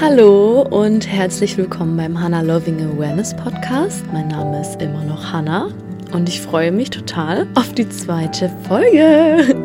[0.00, 4.04] Hallo und herzlich willkommen beim Hannah Loving Awareness Podcast.
[4.12, 5.70] Mein Name ist immer noch Hannah
[6.12, 9.64] und ich freue mich total auf die zweite Folge.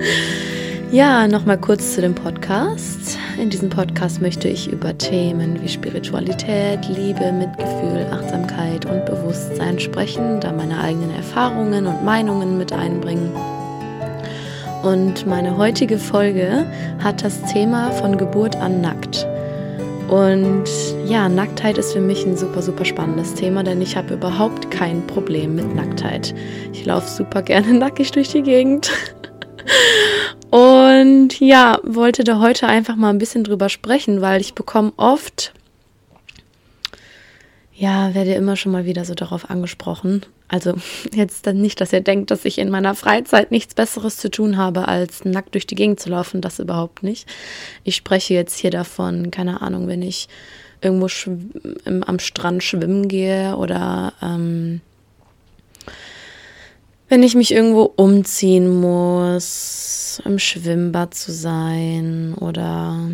[0.91, 3.19] Ja, nochmal kurz zu dem Podcast.
[3.39, 10.39] In diesem Podcast möchte ich über Themen wie Spiritualität, Liebe, Mitgefühl, Achtsamkeit und Bewusstsein sprechen,
[10.39, 13.31] da meine eigenen Erfahrungen und Meinungen mit einbringen.
[14.81, 16.65] Und meine heutige Folge
[17.03, 19.27] hat das Thema von Geburt an nackt.
[20.09, 20.65] Und
[21.05, 25.05] ja, Nacktheit ist für mich ein super, super spannendes Thema, denn ich habe überhaupt kein
[25.07, 26.35] Problem mit Nacktheit.
[26.71, 28.91] Ich laufe super gerne nackig durch die Gegend.
[30.51, 35.53] Und ja, wollte da heute einfach mal ein bisschen drüber sprechen, weil ich bekomme oft,
[37.73, 40.21] ja, werde immer schon mal wieder so darauf angesprochen.
[40.53, 40.75] Also
[41.15, 44.55] jetzt dann nicht, dass ihr denkt, dass ich in meiner Freizeit nichts Besseres zu tun
[44.55, 46.41] habe, als nackt durch die Gegend zu laufen.
[46.41, 47.27] Das überhaupt nicht.
[47.83, 50.29] Ich spreche jetzt hier davon, keine Ahnung, wenn ich
[50.79, 51.07] irgendwo
[51.85, 54.81] am Strand schwimmen gehe oder ähm,
[57.09, 63.09] wenn ich mich irgendwo umziehen muss, im Schwimmbad zu sein oder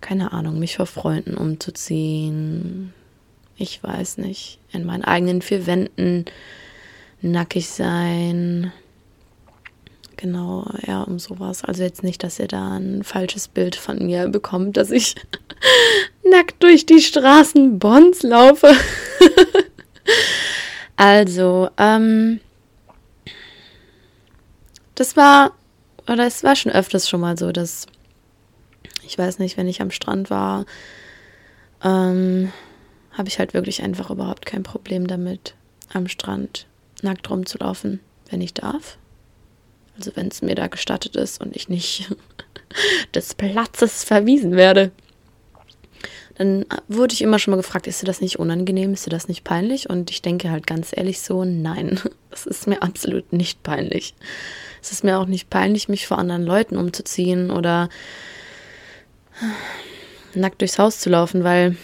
[0.00, 2.92] keine Ahnung, mich vor Freunden umzuziehen.
[3.58, 6.26] Ich weiß nicht, in meinen eigenen vier Wänden
[7.26, 8.72] nackig sein.
[10.16, 11.62] Genau, ja, um sowas.
[11.62, 15.14] Also jetzt nicht, dass ihr da ein falsches Bild von mir bekommt, dass ich
[16.30, 18.72] nackt durch die Straßen Bonns laufe.
[20.96, 22.40] also, ähm,
[24.94, 25.52] das war,
[26.08, 27.86] oder es war schon öfters schon mal so, dass,
[29.06, 30.64] ich weiß nicht, wenn ich am Strand war,
[31.84, 32.52] ähm,
[33.12, 35.54] habe ich halt wirklich einfach überhaupt kein Problem damit,
[35.92, 36.66] am Strand
[37.06, 38.98] nackt rumzulaufen, wenn ich darf.
[39.96, 42.14] Also wenn es mir da gestattet ist und ich nicht
[43.14, 44.92] des Platzes verwiesen werde.
[46.36, 49.26] Dann wurde ich immer schon mal gefragt, ist dir das nicht unangenehm, ist dir das
[49.26, 49.88] nicht peinlich?
[49.88, 51.98] Und ich denke halt ganz ehrlich so, nein,
[52.30, 54.14] das ist mir absolut nicht peinlich.
[54.82, 57.88] Es ist mir auch nicht peinlich, mich vor anderen Leuten umzuziehen oder
[60.34, 61.76] nackt durchs Haus zu laufen, weil,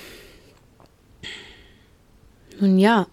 [2.60, 3.06] nun ja,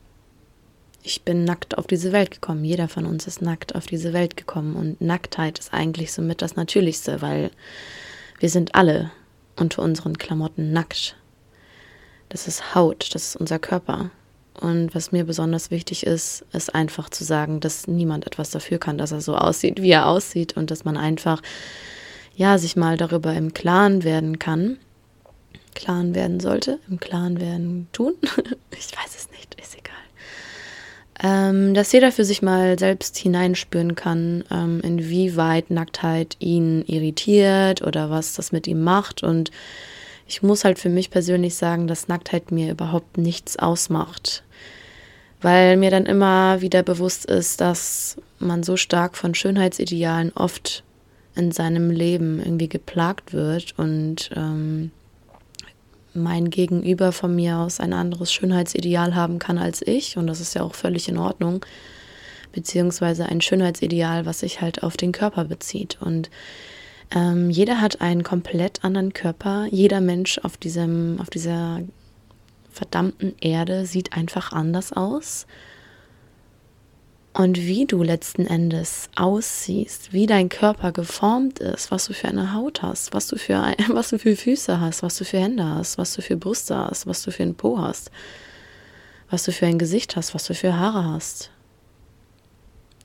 [1.03, 2.63] ich bin nackt auf diese Welt gekommen.
[2.65, 4.75] Jeder von uns ist nackt auf diese Welt gekommen.
[4.75, 7.51] Und Nacktheit ist eigentlich somit das Natürlichste, weil
[8.39, 9.11] wir sind alle
[9.55, 11.15] unter unseren Klamotten nackt.
[12.29, 14.11] Das ist Haut, das ist unser Körper.
[14.59, 18.97] Und was mir besonders wichtig ist, ist einfach zu sagen, dass niemand etwas dafür kann,
[18.97, 21.41] dass er so aussieht, wie er aussieht und dass man einfach,
[22.35, 24.77] ja, sich mal darüber im Klaren werden kann.
[25.75, 28.15] Klaren werden sollte, im Klaren werden tun.
[28.71, 29.88] ich weiß es nicht, ist egal.
[31.21, 38.09] Ähm, dass jeder für sich mal selbst hineinspüren kann, ähm, inwieweit Nacktheit ihn irritiert oder
[38.09, 39.21] was das mit ihm macht.
[39.21, 39.51] Und
[40.27, 44.43] ich muss halt für mich persönlich sagen, dass Nacktheit mir überhaupt nichts ausmacht.
[45.41, 50.83] Weil mir dann immer wieder bewusst ist, dass man so stark von Schönheitsidealen oft
[51.35, 53.73] in seinem Leben irgendwie geplagt wird.
[53.77, 54.91] Und ähm,
[56.13, 60.55] mein Gegenüber von mir aus ein anderes Schönheitsideal haben kann als ich und das ist
[60.55, 61.65] ja auch völlig in Ordnung,
[62.51, 66.29] beziehungsweise ein Schönheitsideal, was sich halt auf den Körper bezieht und
[67.11, 69.65] ähm, jeder hat einen komplett anderen Körper.
[69.71, 71.81] Jeder Mensch auf diesem, auf dieser
[72.71, 75.47] verdammten Erde sieht einfach anders aus.
[77.39, 82.53] Und wie du letzten Endes aussiehst, wie dein Körper geformt ist, was du für eine
[82.53, 85.97] Haut hast, was du für, was du für Füße hast, was du für Hände hast,
[85.97, 88.11] was du für Brüste hast, was du für ein Po hast,
[89.29, 91.49] was du für ein Gesicht hast, was du für Haare hast.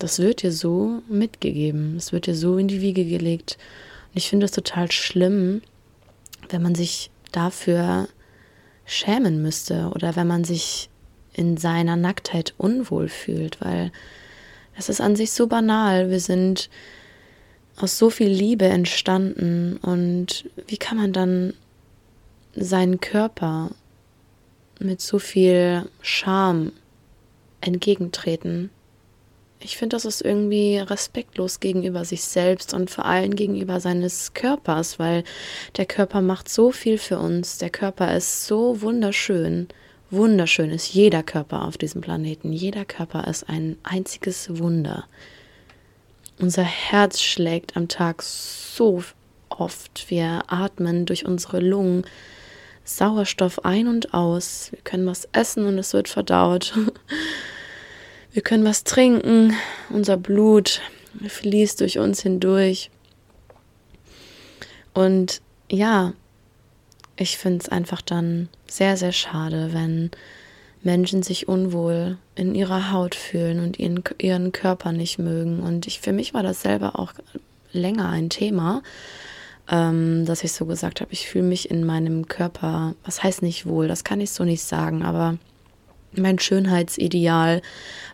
[0.00, 3.56] Das wird dir so mitgegeben, es wird dir so in die Wiege gelegt.
[4.10, 5.62] Und ich finde es total schlimm,
[6.48, 8.08] wenn man sich dafür
[8.84, 10.90] schämen müsste oder wenn man sich
[11.34, 13.92] in seiner Nacktheit unwohl fühlt, weil
[14.76, 16.10] das ist an sich so banal.
[16.10, 16.68] Wir sind
[17.76, 21.54] aus so viel Liebe entstanden und wie kann man dann
[22.54, 23.70] seinen Körper
[24.78, 26.72] mit so viel Scham
[27.60, 28.70] entgegentreten?
[29.60, 34.98] Ich finde, das ist irgendwie respektlos gegenüber sich selbst und vor allem gegenüber seines Körpers,
[34.98, 35.24] weil
[35.78, 37.56] der Körper macht so viel für uns.
[37.58, 39.68] Der Körper ist so wunderschön.
[40.14, 42.52] Wunderschön ist jeder Körper auf diesem Planeten.
[42.52, 45.06] Jeder Körper ist ein einziges Wunder.
[46.38, 49.02] Unser Herz schlägt am Tag so
[49.48, 50.10] oft.
[50.10, 52.04] Wir atmen durch unsere Lungen
[52.84, 54.68] Sauerstoff ein und aus.
[54.70, 56.74] Wir können was essen und es wird verdaut.
[58.32, 59.54] Wir können was trinken,
[59.90, 60.80] unser Blut
[61.24, 62.90] fließt durch uns hindurch.
[64.92, 65.40] Und
[65.70, 66.14] ja,
[67.16, 70.10] ich finde es einfach dann sehr, sehr schade, wenn
[70.82, 75.60] Menschen sich unwohl in ihrer Haut fühlen und ihren, ihren Körper nicht mögen.
[75.60, 77.12] Und ich, für mich war das selber auch
[77.72, 78.82] länger ein Thema,
[79.70, 83.66] ähm, dass ich so gesagt habe, ich fühle mich in meinem Körper, was heißt nicht
[83.66, 85.38] wohl, das kann ich so nicht sagen, aber
[86.16, 87.62] mein Schönheitsideal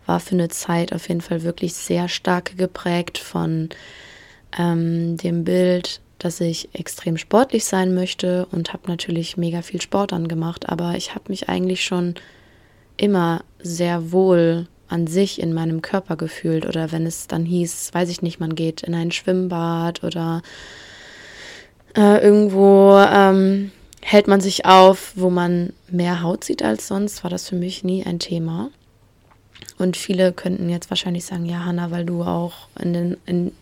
[0.07, 3.69] war für eine Zeit auf jeden Fall wirklich sehr stark geprägt von
[4.59, 10.13] ähm, dem Bild, dass ich extrem sportlich sein möchte und habe natürlich mega viel Sport
[10.13, 12.15] angemacht, aber ich habe mich eigentlich schon
[12.97, 18.11] immer sehr wohl an sich in meinem Körper gefühlt oder wenn es dann hieß, weiß
[18.11, 20.43] ich nicht, man geht in ein Schwimmbad oder
[21.97, 27.31] äh, irgendwo ähm, hält man sich auf, wo man mehr Haut sieht als sonst, war
[27.31, 28.71] das für mich nie ein Thema.
[29.79, 33.53] Und viele könnten jetzt wahrscheinlich sagen, ja, Hanna, weil du auch in den, in,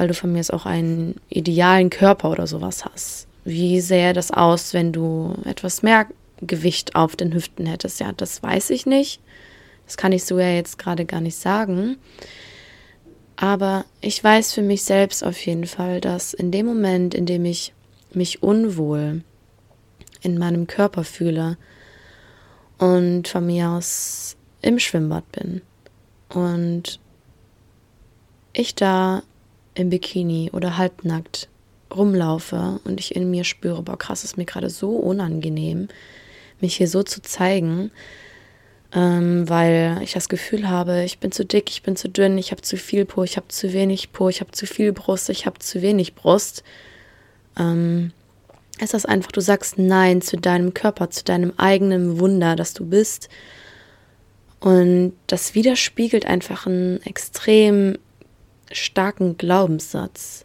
[0.00, 3.26] weil du von mir auch einen idealen Körper oder sowas hast.
[3.44, 6.06] Wie sähe das aus, wenn du etwas mehr
[6.40, 8.00] Gewicht auf den Hüften hättest?
[8.00, 9.20] Ja, das weiß ich nicht.
[9.84, 11.98] Das kann ich so ja jetzt gerade gar nicht sagen.
[13.36, 17.44] Aber ich weiß für mich selbst auf jeden Fall, dass in dem Moment, in dem
[17.44, 17.74] ich
[18.14, 19.22] mich unwohl
[20.22, 21.58] in meinem Körper fühle
[22.78, 25.60] und von mir aus im Schwimmbad bin
[26.30, 27.00] und
[28.54, 29.22] ich da
[29.80, 31.48] im Bikini oder halbnackt
[31.94, 35.88] rumlaufe und ich in mir spüre, boah, krass, ist mir gerade so unangenehm,
[36.60, 37.90] mich hier so zu zeigen,
[38.92, 42.52] ähm, weil ich das Gefühl habe, ich bin zu dick, ich bin zu dünn, ich
[42.52, 45.46] habe zu viel Po, ich habe zu wenig Po, ich habe zu viel Brust, ich
[45.46, 46.62] habe zu wenig Brust.
[47.58, 48.12] Ähm,
[48.80, 52.86] ist das einfach, du sagst Nein zu deinem Körper, zu deinem eigenen Wunder, das du
[52.86, 53.28] bist.
[54.58, 57.96] Und das widerspiegelt einfach einen extrem
[58.70, 60.44] starken Glaubenssatz.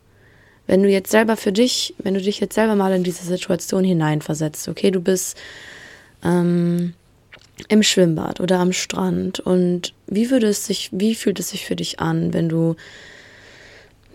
[0.67, 3.83] Wenn du jetzt selber für dich, wenn du dich jetzt selber mal in diese Situation
[3.83, 5.37] hineinversetzt, okay, du bist
[6.23, 6.93] ähm,
[7.67, 11.75] im Schwimmbad oder am Strand und wie würde es sich, wie fühlt es sich für
[11.75, 12.75] dich an, wenn du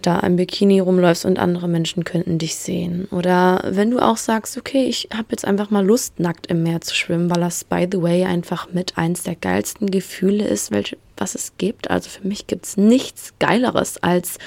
[0.03, 3.07] da im Bikini rumläufst und andere Menschen könnten dich sehen.
[3.11, 6.81] Oder wenn du auch sagst, okay, ich habe jetzt einfach mal Lust, nackt im Meer
[6.81, 10.97] zu schwimmen, weil das, by the way, einfach mit eins der geilsten Gefühle ist, welche,
[11.17, 11.91] was es gibt.
[11.91, 14.39] Also für mich gibt es nichts Geileres, als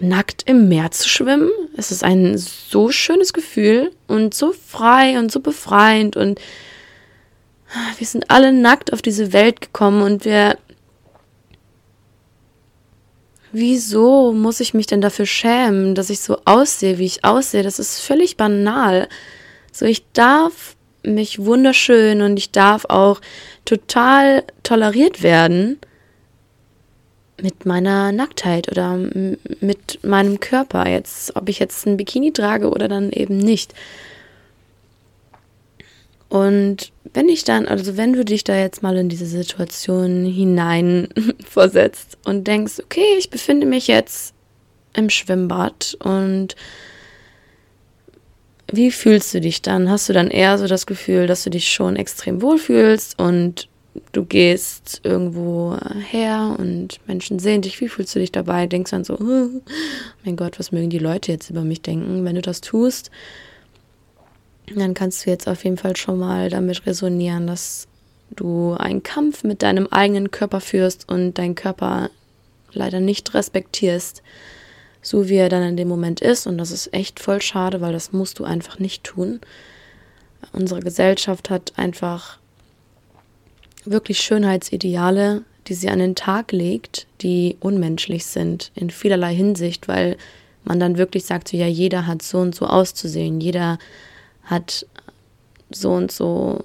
[0.00, 1.50] nackt im Meer zu schwimmen.
[1.76, 6.40] Es ist ein so schönes Gefühl und so frei und so befreiend und
[7.96, 10.58] wir sind alle nackt auf diese Welt gekommen und wir
[13.52, 17.62] wieso muss ich mich denn dafür schämen, dass ich so aussehe, wie ich aussehe?
[17.62, 19.08] Das ist völlig banal.
[19.70, 23.20] So, ich darf mich wunderschön und ich darf auch
[23.64, 25.78] total toleriert werden
[27.40, 32.88] mit meiner Nacktheit oder mit meinem Körper jetzt, ob ich jetzt ein Bikini trage oder
[32.88, 33.74] dann eben nicht.
[36.32, 41.08] Und wenn ich dann, also wenn du dich da jetzt mal in diese Situation hinein
[41.46, 44.32] versetzt und denkst, okay, ich befinde mich jetzt
[44.94, 46.56] im Schwimmbad und
[48.72, 49.90] wie fühlst du dich dann?
[49.90, 53.68] Hast du dann eher so das Gefühl, dass du dich schon extrem wohlfühlst und
[54.12, 55.76] du gehst irgendwo
[56.10, 58.66] her und Menschen sehen dich, wie fühlst du dich dabei?
[58.66, 59.48] Denkst dann so, oh
[60.24, 63.10] mein Gott, was mögen die Leute jetzt über mich denken, wenn du das tust?
[64.66, 67.88] Dann kannst du jetzt auf jeden Fall schon mal damit resonieren, dass
[68.30, 72.10] du einen Kampf mit deinem eigenen Körper führst und deinen Körper
[72.72, 74.22] leider nicht respektierst,
[75.02, 76.46] so wie er dann in dem Moment ist.
[76.46, 79.40] Und das ist echt voll schade, weil das musst du einfach nicht tun.
[80.52, 82.38] Unsere Gesellschaft hat einfach
[83.84, 90.16] wirklich Schönheitsideale, die sie an den Tag legt, die unmenschlich sind in vielerlei Hinsicht, weil
[90.64, 93.78] man dann wirklich sagt, so ja, jeder hat so und so auszusehen, jeder
[94.52, 94.86] hat
[95.70, 96.64] so und so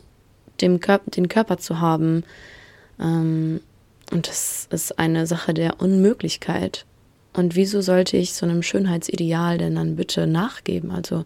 [0.61, 2.23] dem Körper, den Körper zu haben.
[2.99, 3.61] Ähm,
[4.11, 6.85] und das ist eine Sache der Unmöglichkeit.
[7.33, 10.91] Und wieso sollte ich so einem Schönheitsideal denn dann bitte nachgeben?
[10.91, 11.25] Also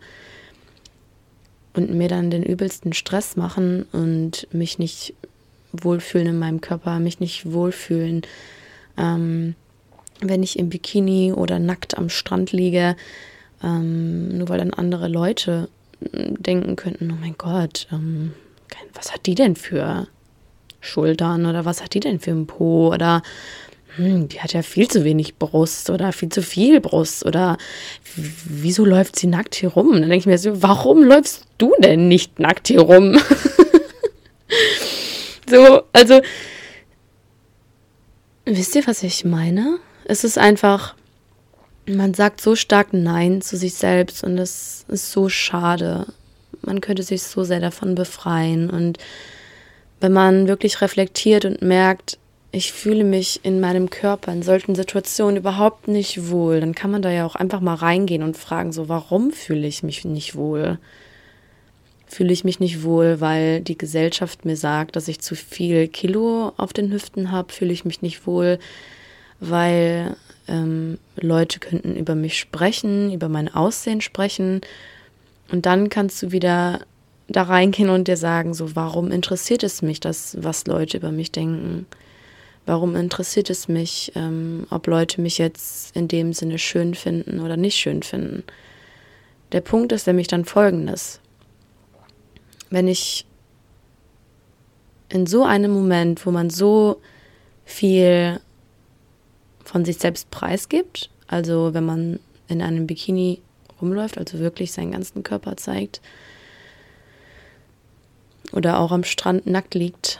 [1.73, 5.13] und mir dann den übelsten Stress machen und mich nicht
[5.71, 8.23] wohlfühlen in meinem Körper, mich nicht wohlfühlen,
[8.97, 9.55] ähm,
[10.19, 12.97] wenn ich im Bikini oder nackt am Strand liege,
[13.63, 15.69] ähm, nur weil dann andere Leute
[16.01, 18.33] denken könnten, oh mein Gott, ähm,
[18.93, 20.07] was hat die denn für
[20.79, 23.21] Schultern oder was hat die denn für ein Po oder
[23.95, 27.57] hm, die hat ja viel zu wenig Brust oder viel zu viel Brust oder
[28.15, 29.91] wieso läuft sie nackt hier rum?
[29.91, 33.19] dann denke ich mir so, warum läufst du denn nicht nackt hier rum?
[35.49, 36.21] so, also,
[38.45, 39.77] wisst ihr, was ich meine?
[40.05, 40.95] Es ist einfach,
[41.95, 46.05] man sagt so stark Nein zu sich selbst und das ist so schade.
[46.61, 48.69] Man könnte sich so sehr davon befreien.
[48.69, 48.97] Und
[49.99, 52.17] wenn man wirklich reflektiert und merkt,
[52.51, 57.01] ich fühle mich in meinem Körper in solchen Situationen überhaupt nicht wohl, dann kann man
[57.01, 60.77] da ja auch einfach mal reingehen und fragen, so, warum fühle ich mich nicht wohl?
[62.07, 66.51] Fühle ich mich nicht wohl, weil die Gesellschaft mir sagt, dass ich zu viel Kilo
[66.57, 67.53] auf den Hüften habe?
[67.53, 68.59] Fühle ich mich nicht wohl,
[69.39, 70.17] weil
[70.51, 74.61] ähm, Leute könnten über mich sprechen, über mein Aussehen sprechen?
[75.51, 76.81] Und dann kannst du wieder
[77.27, 81.31] da reingehen und dir sagen, so, warum interessiert es mich, das, was Leute über mich
[81.31, 81.87] denken?
[82.65, 87.57] Warum interessiert es mich, ähm, ob Leute mich jetzt in dem Sinne schön finden oder
[87.57, 88.43] nicht schön finden?
[89.51, 91.19] Der Punkt ist nämlich dann folgendes.
[92.69, 93.25] Wenn ich
[95.09, 97.01] in so einem Moment, wo man so
[97.65, 98.39] viel
[99.63, 103.41] von sich selbst preisgibt, also wenn man in einem Bikini
[103.81, 106.01] rumläuft, also wirklich seinen ganzen Körper zeigt,
[108.51, 110.19] oder auch am Strand nackt liegt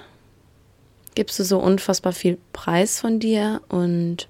[1.16, 4.28] gibst du so unfassbar viel Preis von dir und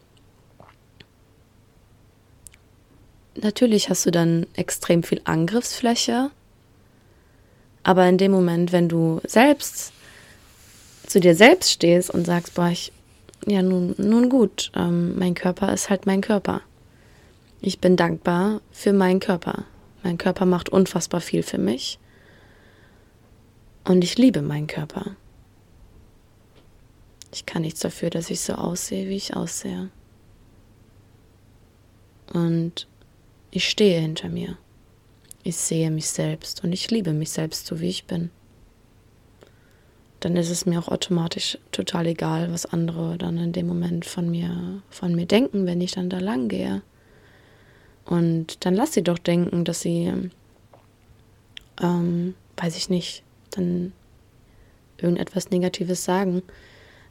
[3.35, 6.31] natürlich hast du dann extrem viel Angriffsfläche,
[7.83, 9.93] aber in dem Moment, wenn du selbst
[11.05, 12.91] zu dir selbst stehst und sagst, boah, ich,
[13.45, 16.61] ja, nun, nun gut, ähm, mein Körper ist halt mein Körper.
[17.61, 19.65] Ich bin dankbar für meinen Körper.
[20.03, 21.99] Mein Körper macht unfassbar viel für mich.
[23.83, 25.15] Und ich liebe meinen Körper.
[27.33, 29.89] Ich kann nichts dafür, dass ich so aussehe, wie ich aussehe.
[32.33, 32.87] Und
[33.51, 34.57] ich stehe hinter mir.
[35.43, 38.29] Ich sehe mich selbst und ich liebe mich selbst so, wie ich bin.
[40.21, 44.31] Dann ist es mir auch automatisch total egal, was andere dann in dem Moment von
[44.31, 46.81] mir, von mir denken, wenn ich dann da lang gehe.
[48.05, 50.13] Und dann lass sie doch denken, dass sie,
[51.81, 53.91] ähm, weiß ich nicht, dann
[54.97, 56.41] irgendetwas Negatives sagen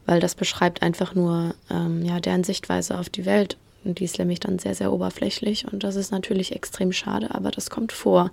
[0.06, 3.56] weil das beschreibt einfach nur ähm, ja, deren Sichtweise auf die Welt.
[3.84, 7.50] Und die ist nämlich dann sehr, sehr oberflächlich und das ist natürlich extrem schade, aber
[7.50, 8.30] das kommt vor,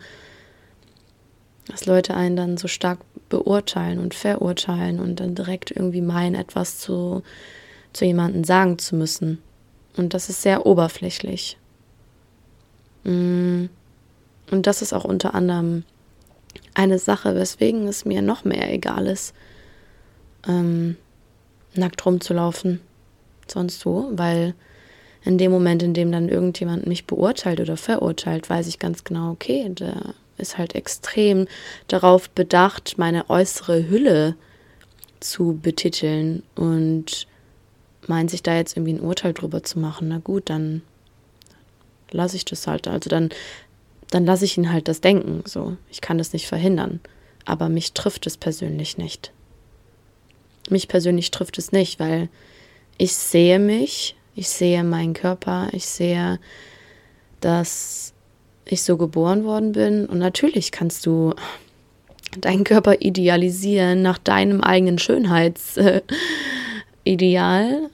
[1.68, 6.80] dass Leute einen dann so stark beurteilen und verurteilen und dann direkt irgendwie meinen, etwas
[6.80, 7.24] zu,
[7.94, 9.40] zu jemandem sagen zu müssen.
[9.98, 11.58] Und das ist sehr oberflächlich.
[13.04, 13.66] Mm.
[14.50, 15.84] Und das ist auch unter anderem
[16.74, 19.34] eine Sache, weswegen es mir noch mehr egal ist,
[20.48, 20.96] ähm,
[21.74, 22.80] nackt rumzulaufen.
[23.48, 24.54] Sonst so, weil
[25.26, 29.32] in dem Moment, in dem dann irgendjemand mich beurteilt oder verurteilt, weiß ich ganz genau,
[29.32, 31.48] okay, der ist halt extrem
[31.88, 34.36] darauf bedacht, meine äußere Hülle
[35.20, 37.27] zu betiteln und
[38.08, 40.10] meint sich da jetzt irgendwie ein Urteil drüber zu machen.
[40.10, 40.82] Na gut, dann
[42.12, 42.88] lasse ich das halt.
[42.88, 43.29] Also dann,
[44.10, 45.44] dann lasse ich ihn halt das denken.
[45.46, 47.00] So, ich kann das nicht verhindern.
[47.46, 49.32] Aber mich trifft es persönlich nicht.
[50.70, 52.29] Mich persönlich trifft es nicht, weil
[52.98, 56.39] ich sehe mich, ich sehe meinen Körper, ich sehe,
[57.39, 58.13] dass
[58.72, 60.06] ich so geboren worden bin.
[60.06, 61.34] Und natürlich kannst du
[62.40, 66.04] deinen Körper idealisieren nach deinem eigenen Schönheitsideal.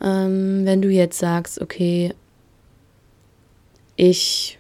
[0.02, 2.14] Ähm, wenn du jetzt sagst, okay,
[3.96, 4.58] ich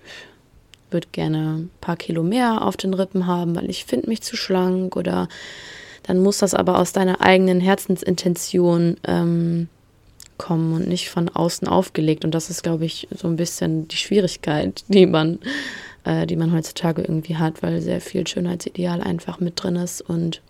[0.91, 4.37] würde gerne ein paar Kilo mehr auf den Rippen haben, weil ich finde mich zu
[4.37, 5.27] schlank oder
[6.03, 9.69] dann muss das aber aus deiner eigenen Herzensintention ähm,
[10.37, 12.25] kommen und nicht von außen aufgelegt.
[12.25, 15.39] Und das ist, glaube ich, so ein bisschen die Schwierigkeit, die man,
[16.03, 20.41] äh, die man heutzutage irgendwie hat, weil sehr viel Schönheitsideal einfach mit drin ist und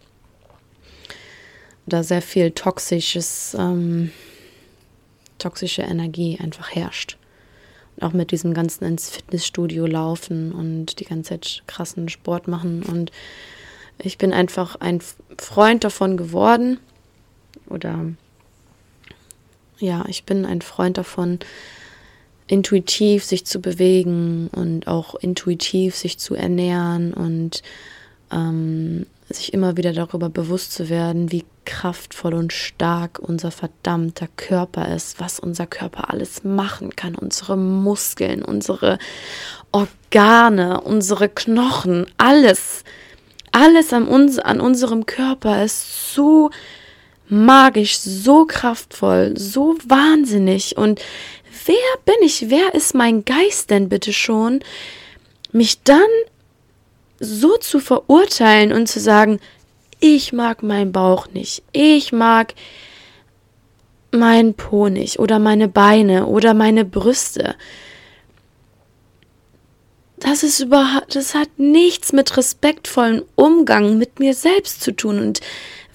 [1.85, 4.11] da sehr viel toxisches, ähm,
[5.37, 7.17] toxische Energie einfach herrscht.
[7.95, 12.83] Und auch mit diesem ganzen ins Fitnessstudio laufen und die ganze Zeit krassen Sport machen
[12.83, 13.11] und
[13.99, 15.01] ich bin einfach ein
[15.37, 16.79] Freund davon geworden.
[17.67, 18.05] Oder
[19.79, 21.39] ja, ich bin ein Freund davon,
[22.53, 27.63] intuitiv sich zu bewegen und auch intuitiv sich zu ernähren und
[28.31, 34.93] ähm, sich immer wieder darüber bewusst zu werden, wie kraftvoll und stark unser verdammter Körper
[34.93, 38.99] ist, was unser Körper alles machen kann, unsere Muskeln, unsere
[39.71, 42.83] Organe, unsere Knochen, alles
[43.53, 46.49] alles an, uns, an unserem Körper ist so
[47.29, 50.75] magisch, so kraftvoll, so wahnsinnig.
[50.75, 51.01] Und
[51.65, 52.49] wer bin ich?
[52.49, 54.61] Wer ist mein Geist denn bitte schon,
[55.51, 56.09] mich dann
[57.19, 59.39] so zu verurteilen und zu sagen,
[59.99, 62.53] ich mag meinen Bauch nicht, ich mag
[64.11, 67.55] meinen Po nicht oder meine Beine oder meine Brüste.
[70.23, 75.19] das ist überhaupt, das hat nichts mit respektvollem Umgang mit mir selbst zu tun.
[75.19, 75.41] Und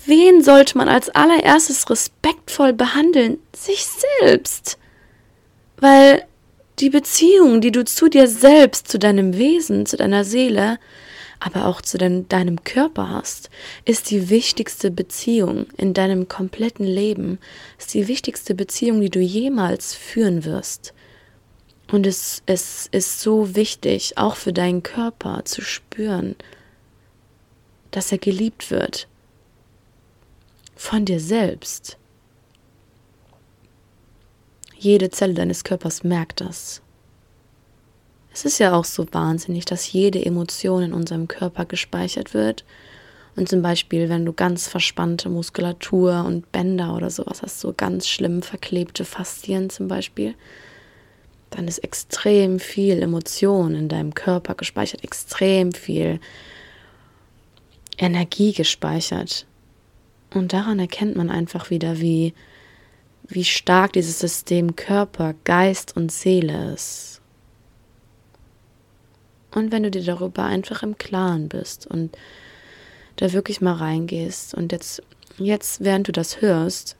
[0.05, 3.38] wen sollte man als allererstes respektvoll behandeln?
[3.57, 3.87] Sich
[4.21, 4.79] selbst.
[5.81, 6.25] Weil
[6.79, 10.79] die Beziehung, die du zu dir selbst, zu deinem Wesen, zu deiner Seele,
[11.41, 13.51] aber auch zu dein, deinem Körper hast,
[13.85, 17.39] ist die wichtigste Beziehung in deinem kompletten Leben,
[17.79, 20.95] ist die wichtigste Beziehung, die du jemals führen wirst.
[21.91, 26.37] Und es, es ist so wichtig, auch für deinen Körper zu spüren,
[27.91, 29.09] dass er geliebt wird
[30.77, 31.97] von dir selbst.
[34.81, 36.83] Jede Zelle deines Körpers merkt das.
[38.33, 42.65] Es ist ja auch so wahnsinnig, dass jede Emotion in unserem Körper gespeichert wird.
[43.35, 48.07] Und zum Beispiel, wenn du ganz verspannte Muskulatur und Bänder oder sowas hast, so ganz
[48.07, 50.37] schlimm verklebte Faszien zum Beispiel,
[51.51, 56.21] dann ist extrem viel Emotion in deinem Körper gespeichert, extrem viel
[57.97, 59.45] Energie gespeichert.
[60.33, 62.33] Und daran erkennt man einfach wieder, wie,
[63.29, 67.21] wie stark dieses System Körper, Geist und Seele ist.
[69.51, 72.17] Und wenn du dir darüber einfach im Klaren bist und
[73.17, 75.03] da wirklich mal reingehst und jetzt,
[75.39, 76.97] jetzt, während du das hörst,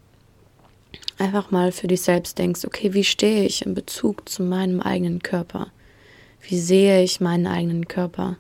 [1.19, 5.23] einfach mal für dich selbst denkst, okay, wie stehe ich in Bezug zu meinem eigenen
[5.23, 5.69] Körper?
[6.41, 8.37] Wie sehe ich meinen eigenen Körper?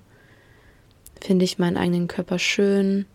[1.20, 3.06] Finde ich meinen eigenen Körper schön?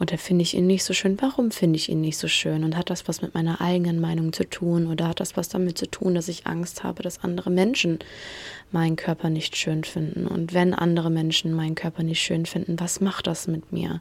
[0.00, 1.20] Oder finde ich ihn nicht so schön?
[1.20, 2.62] Warum finde ich ihn nicht so schön?
[2.62, 4.86] Und hat das was mit meiner eigenen Meinung zu tun?
[4.86, 7.98] Oder hat das was damit zu tun, dass ich Angst habe, dass andere Menschen
[8.70, 10.28] meinen Körper nicht schön finden?
[10.28, 14.00] Und wenn andere Menschen meinen Körper nicht schön finden, was macht das mit mir?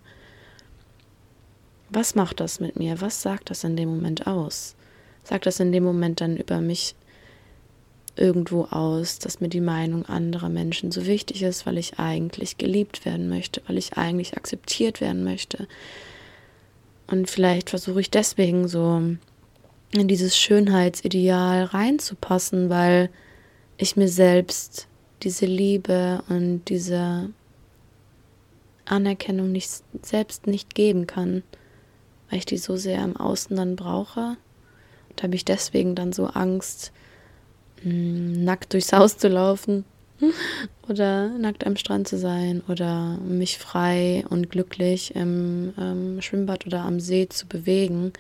[1.90, 3.02] Was macht das mit mir?
[3.02, 4.76] Was sagt das in dem Moment aus?
[5.24, 6.96] Sagt das in dem Moment dann über mich
[8.18, 13.06] irgendwo aus, dass mir die Meinung anderer Menschen so wichtig ist, weil ich eigentlich geliebt
[13.06, 15.68] werden möchte, weil ich eigentlich akzeptiert werden möchte.
[17.08, 19.02] Und vielleicht versuche ich deswegen so
[19.92, 23.10] in dieses Schönheitsideal reinzupassen, weil
[23.78, 24.88] ich mir selbst
[25.24, 27.30] diese Liebe und diese
[28.86, 29.70] Anerkennung nicht,
[30.02, 31.44] selbst nicht geben kann,
[32.30, 34.38] weil ich die so sehr im Außen dann brauche.
[35.10, 36.92] Und habe ich deswegen dann so Angst,
[37.84, 39.86] nackt durchs Haus zu laufen
[40.88, 46.82] oder nackt am Strand zu sein oder mich frei und glücklich im ähm, Schwimmbad oder
[46.82, 48.14] am See zu bewegen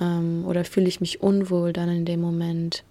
[0.00, 2.84] ähm, oder fühle ich mich unwohl dann in dem Moment.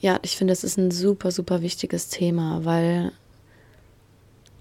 [0.00, 3.12] Ja, ich finde, das ist ein super, super wichtiges Thema, weil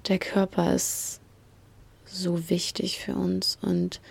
[0.07, 1.21] der Körper ist
[2.05, 4.01] so wichtig für uns und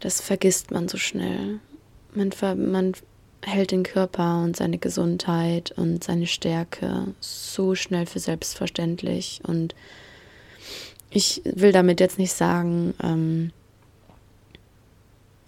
[0.00, 1.60] das vergisst man so schnell.
[2.14, 2.94] Man, ver man
[3.44, 9.40] hält den Körper und seine Gesundheit und seine Stärke so schnell für selbstverständlich.
[9.44, 9.74] Und
[11.10, 13.52] ich will damit jetzt nicht sagen, ähm,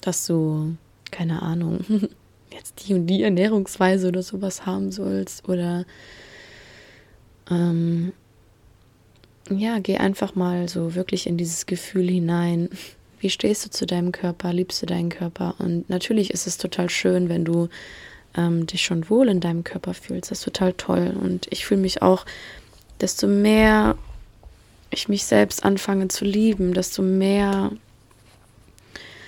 [0.00, 0.76] dass du,
[1.10, 1.84] keine Ahnung,
[2.50, 5.48] jetzt die und die Ernährungsweise oder sowas haben sollst.
[5.48, 5.84] Oder
[7.50, 8.12] ähm,
[9.50, 12.70] ja, geh einfach mal so wirklich in dieses Gefühl hinein
[13.22, 14.52] wie stehst du zu deinem Körper?
[14.52, 15.54] Liebst du deinen Körper?
[15.58, 17.68] Und natürlich ist es total schön, wenn du
[18.36, 20.32] ähm, dich schon wohl in deinem Körper fühlst.
[20.32, 21.14] Das ist total toll.
[21.18, 22.26] Und ich fühle mich auch,
[23.00, 23.96] desto mehr
[24.90, 27.70] ich mich selbst anfange zu lieben, desto mehr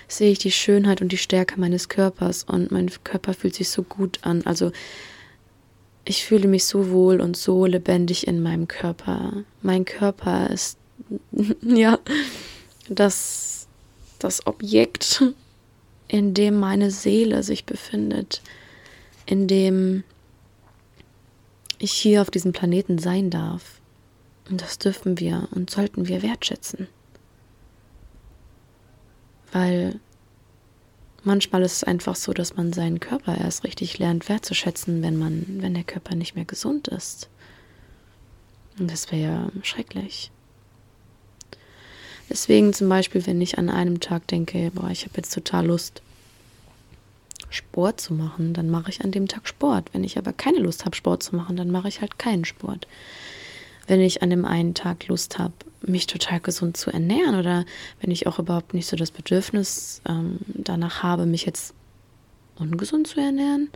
[0.09, 3.83] sehe ich die Schönheit und die Stärke meines Körpers und mein Körper fühlt sich so
[3.85, 4.43] gut an.
[4.45, 4.73] Also
[6.05, 9.45] ich fühle mich so wohl und so lebendig in meinem Körper.
[9.63, 10.79] Mein Körper ist
[11.63, 11.99] ja
[12.89, 13.64] das
[14.25, 15.23] das Objekt,
[16.09, 18.41] in dem meine Seele sich befindet,
[19.27, 20.03] in dem
[21.79, 23.81] ich hier auf diesem Planeten sein darf.
[24.51, 26.89] Und das dürfen wir und sollten wir wertschätzen.
[29.53, 30.01] Weil
[31.23, 35.45] manchmal ist es einfach so, dass man seinen Körper erst richtig lernt wertzuschätzen, wenn man,
[35.61, 37.29] wenn der Körper nicht mehr gesund ist.
[38.79, 40.31] Und das wäre ja schrecklich.
[42.31, 46.03] Deswegen zum Beispiel, wenn ich an einem Tag denke, boah, ich habe jetzt total Lust,
[47.51, 49.91] Sport zu machen, dann mache ich an dem Tag Sport.
[49.93, 52.89] Wenn ich aber keine Lust habe, Sport zu machen, dann mache ich halt keinen Sport.
[53.87, 57.65] Wenn ich an dem einen Tag Lust habe, mich total gesund zu ernähren oder
[58.01, 61.75] wenn ich auch überhaupt nicht so das Bedürfnis ähm, danach habe, mich jetzt
[62.57, 63.71] ungesund zu ernähren.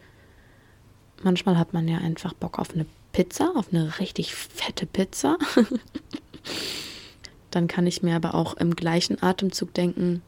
[1.23, 5.37] Manchmal hat man ja einfach Bock auf eine Pizza, auf eine richtig fette Pizza.
[7.51, 10.23] dann kann ich mir aber auch im gleichen Atemzug denken,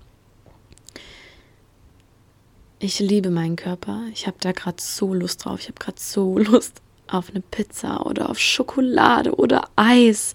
[2.78, 6.38] ich liebe meinen Körper, ich habe da gerade so Lust drauf, ich habe gerade so
[6.38, 10.34] Lust auf eine Pizza oder auf Schokolade oder Eis.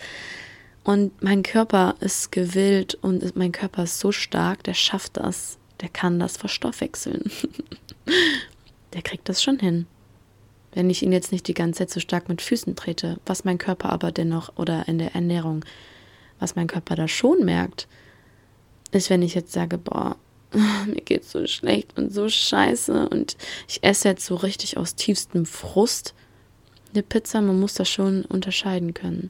[0.83, 5.57] Und mein Körper ist gewillt und mein Körper ist so stark, der schafft das.
[5.81, 7.31] Der kann das verstoffwechseln.
[8.93, 9.87] der kriegt das schon hin.
[10.73, 13.57] Wenn ich ihn jetzt nicht die ganze Zeit so stark mit Füßen trete, was mein
[13.57, 15.65] Körper aber dennoch oder in der Ernährung,
[16.39, 17.87] was mein Körper da schon merkt,
[18.91, 20.17] ist, wenn ich jetzt sage, boah,
[20.85, 23.35] mir geht's so schlecht und so scheiße und
[23.67, 26.13] ich esse jetzt so richtig aus tiefstem Frust
[26.95, 29.29] eine Pizza, man muss das schon unterscheiden können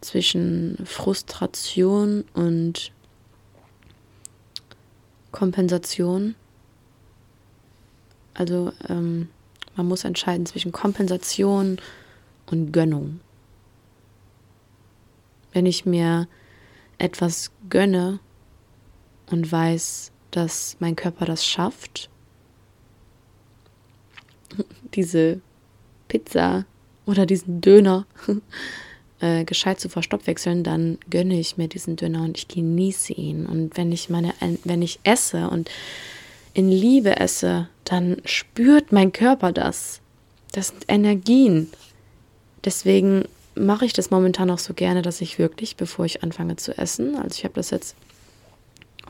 [0.00, 2.92] zwischen Frustration und
[5.32, 6.34] Kompensation.
[8.34, 9.28] Also ähm,
[9.76, 11.78] man muss entscheiden zwischen Kompensation
[12.46, 13.20] und Gönnung.
[15.52, 16.28] Wenn ich mir
[16.98, 18.20] etwas gönne
[19.30, 22.10] und weiß, dass mein Körper das schafft,
[24.94, 25.40] diese
[26.08, 26.64] Pizza
[27.06, 28.06] oder diesen Döner
[29.20, 33.46] äh, gescheit zu verstoffwechseln, dann gönne ich mir diesen Döner und ich genieße ihn.
[33.46, 34.34] Und wenn ich meine,
[34.64, 35.70] wenn ich esse und
[36.54, 40.00] in Liebe esse, dann spürt mein Körper das.
[40.52, 41.70] Das sind Energien.
[42.64, 46.76] Deswegen mache ich das momentan auch so gerne, dass ich wirklich, bevor ich anfange zu
[46.76, 47.96] essen, also ich habe das jetzt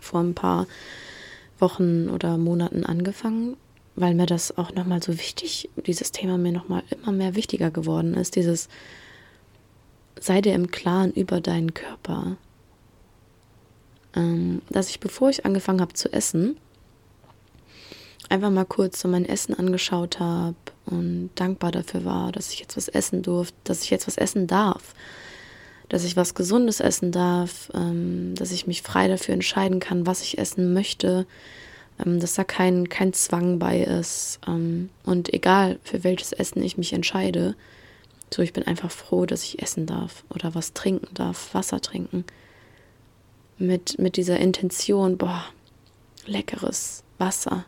[0.01, 0.67] vor ein paar
[1.59, 3.57] Wochen oder Monaten angefangen,
[3.95, 8.15] weil mir das auch nochmal so wichtig, dieses Thema mir nochmal immer mehr wichtiger geworden
[8.15, 8.69] ist, dieses
[10.19, 12.37] sei dir im Klaren über deinen Körper.
[14.15, 16.57] Ähm, dass ich, bevor ich angefangen habe zu essen,
[18.33, 22.77] einfach mal kurz so mein Essen angeschaut habe und dankbar dafür war, dass ich jetzt
[22.79, 24.95] was essen durfte, dass ich jetzt was essen darf,
[25.91, 30.23] dass ich was Gesundes essen darf, ähm, dass ich mich frei dafür entscheiden kann, was
[30.23, 31.27] ich essen möchte,
[32.05, 34.41] ähm, dass da kein, kein Zwang bei ist.
[34.49, 37.55] Ähm, und egal, für welches Essen ich mich entscheide,
[38.33, 42.25] so ich bin einfach froh, dass ich essen darf oder was trinken darf, Wasser trinken.
[43.59, 45.45] Mit, mit dieser Intention, boah,
[46.25, 47.67] leckeres Wasser,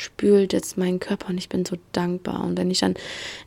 [0.00, 2.42] spült jetzt meinen Körper und ich bin so dankbar.
[2.42, 2.94] Und wenn ich dann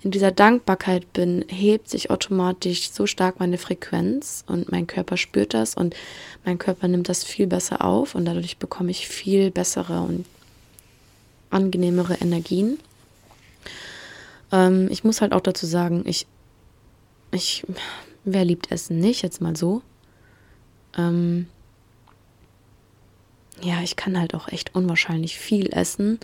[0.04, 5.54] in dieser Dankbarkeit bin, hebt sich automatisch so stark meine Frequenz und mein Körper spürt
[5.54, 5.96] das und
[6.46, 10.26] mein Körper nimmt das viel besser auf und dadurch bekomme ich viel bessere und
[11.50, 12.80] angenehmere Energien.
[14.52, 16.28] Ähm, ich muss halt auch dazu sagen, ich,
[17.32, 17.66] ich,
[18.24, 19.82] wer liebt Essen nicht, jetzt mal so.
[20.98, 21.48] Ähm,
[23.63, 26.19] ja, ich kann halt auch echt unwahrscheinlich viel essen.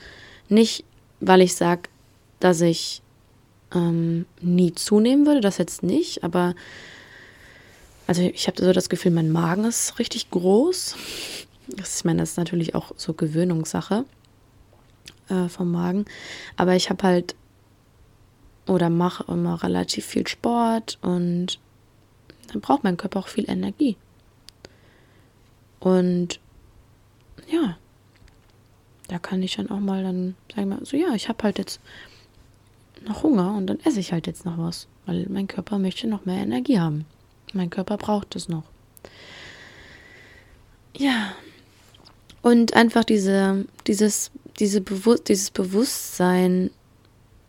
[0.49, 0.83] Nicht,
[1.19, 1.83] weil ich sage,
[2.39, 3.01] dass ich
[3.73, 6.55] ähm, nie zunehmen würde, das jetzt nicht, aber
[8.07, 10.95] also ich habe so das Gefühl, mein Magen ist richtig groß.
[11.67, 14.03] Das, ich meine, das ist natürlich auch so Gewöhnungssache
[15.29, 16.05] äh, vom Magen.
[16.57, 17.35] Aber ich habe halt
[18.65, 21.59] oder mache immer relativ viel Sport und
[22.47, 23.95] dann braucht mein Körper auch viel Energie.
[25.79, 26.39] Und
[27.49, 27.77] ja,
[29.07, 31.79] da kann ich dann auch mal dann sagen, so ja, ich habe halt jetzt
[33.05, 36.25] noch Hunger und dann esse ich halt jetzt noch was, weil mein Körper möchte noch
[36.25, 37.05] mehr Energie haben.
[37.53, 38.63] Mein Körper braucht es noch.
[40.95, 41.33] Ja.
[42.41, 46.69] Und einfach diese, dieses, diese Bewusst, dieses Bewusstsein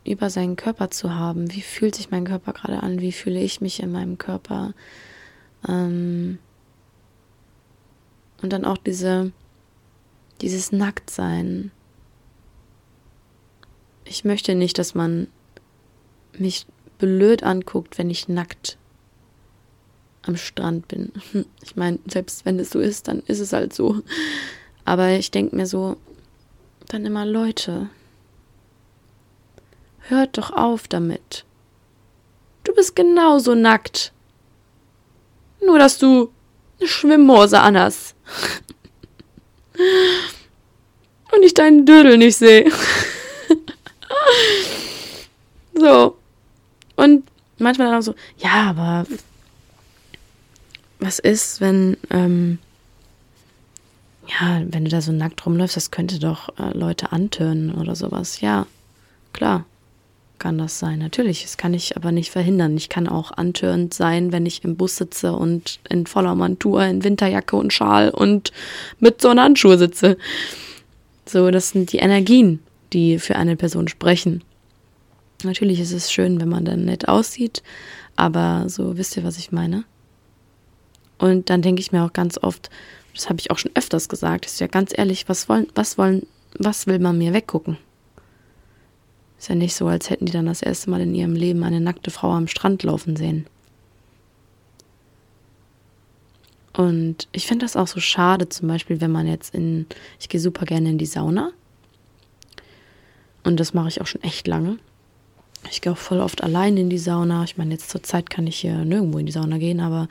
[0.05, 1.53] über seinen Körper zu haben.
[1.53, 3.01] Wie fühlt sich mein Körper gerade an?
[3.01, 4.73] Wie fühle ich mich in meinem Körper?
[5.69, 6.39] Ähm
[8.43, 9.33] und dann auch diese,
[10.41, 11.71] dieses Nacktsein.
[14.05, 15.29] Ich möchte nicht, dass man
[16.37, 16.67] mich
[16.99, 18.79] blöd anguckt, wenn ich nackt
[20.23, 21.13] am Strand bin.
[21.63, 24.03] Ich meine, selbst wenn es so ist, dann ist es halt so.
[24.85, 25.97] Aber ich denke mir so,
[26.89, 27.91] dann immer Leute.
[30.01, 31.45] Hört doch auf damit.
[32.65, 34.13] Du bist genauso nackt.
[35.65, 36.33] Nur, dass du
[36.79, 38.17] eine Schwimmhose anhast.
[41.33, 42.71] Und ich deinen Dödel nicht sehe.
[45.75, 46.17] so.
[46.97, 47.25] Und
[47.59, 49.07] manchmal dann auch so, ja, aber
[50.99, 52.59] was ist, wenn, ähm,
[54.29, 58.41] ja, wenn du da so nackt rumläufst, das könnte doch äh, Leute antönen oder sowas.
[58.41, 58.67] Ja,
[59.33, 59.65] klar,
[60.41, 60.99] kann das sein.
[60.99, 62.77] Natürlich, das kann ich aber nicht verhindern.
[62.77, 67.05] Ich kann auch antörend sein, wenn ich im Bus sitze und in voller Montur, in
[67.05, 68.51] Winterjacke und Schal und
[68.99, 70.17] mit Sonnenhandschuhe sitze.
[71.27, 72.59] So, das sind die Energien,
[72.93, 74.43] die für eine Person sprechen.
[75.45, 77.63] Natürlich ist es schön, wenn man dann nett aussieht,
[78.17, 79.85] aber so wisst ihr, was ich meine?
[81.19, 82.71] Und dann denke ich mir auch ganz oft,
[83.15, 86.27] das habe ich auch schon öfters gesagt, ist ja ganz ehrlich, was wollen, was wollen,
[86.59, 87.77] was will man mir weggucken?
[89.41, 91.81] Ist ja nicht so, als hätten die dann das erste Mal in ihrem Leben eine
[91.81, 93.47] nackte Frau am Strand laufen sehen.
[96.75, 99.87] Und ich finde das auch so schade, zum Beispiel, wenn man jetzt in,
[100.21, 101.53] ich gehe super gerne in die Sauna.
[103.43, 104.77] Und das mache ich auch schon echt lange.
[105.71, 107.43] Ich gehe auch voll oft allein in die Sauna.
[107.45, 110.11] Ich meine, jetzt zur Zeit kann ich hier nirgendwo in die Sauna gehen, aber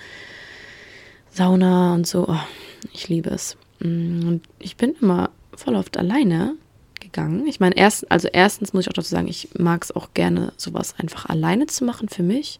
[1.29, 2.39] Sauna und so, oh,
[2.93, 3.57] ich liebe es.
[3.79, 6.55] Mm, und ich bin immer voll oft alleine
[7.11, 7.47] gegangen.
[7.47, 10.53] Ich meine, erst, also erstens muss ich auch dazu sagen, ich mag es auch gerne,
[10.57, 12.59] sowas einfach alleine zu machen für mich.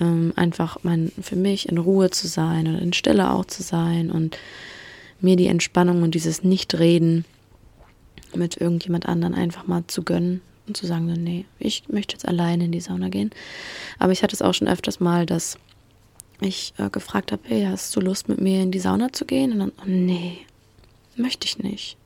[0.00, 4.10] Ähm, einfach mein, für mich in Ruhe zu sein oder in Stille auch zu sein
[4.10, 4.38] und
[5.20, 7.24] mir die Entspannung und dieses Nichtreden
[8.34, 12.64] mit irgendjemand anderen einfach mal zu gönnen und zu sagen, nee, ich möchte jetzt alleine
[12.64, 13.30] in die Sauna gehen.
[13.98, 15.58] Aber ich hatte es auch schon öfters mal, dass
[16.40, 19.52] ich äh, gefragt habe, hey, hast du Lust mit mir in die Sauna zu gehen?
[19.52, 20.38] Und dann, oh nee,
[21.16, 21.96] möchte ich nicht.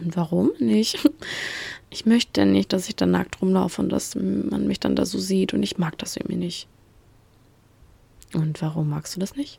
[0.00, 1.08] Und warum nicht?
[1.92, 5.18] Ich möchte nicht, dass ich da nackt rumlaufe und dass man mich dann da so
[5.18, 6.68] sieht und ich mag das irgendwie nicht.
[8.32, 9.58] Und warum magst du das nicht?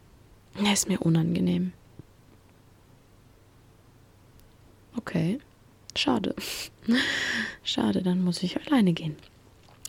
[0.64, 1.74] Ja, ist mir unangenehm.
[4.96, 5.40] Okay,
[5.96, 6.34] schade.
[7.64, 9.18] Schade, dann muss ich alleine gehen.